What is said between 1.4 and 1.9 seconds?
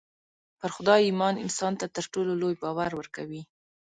انسان ته